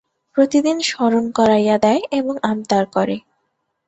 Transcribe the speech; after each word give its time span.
প্রতিদিন 0.37 0.77
স্মরণ 0.81 1.25
করাইয়া 1.31 1.77
দেয় 1.77 2.01
এবং 2.11 2.33
আবদার 2.43 2.83
করে। 2.95 3.15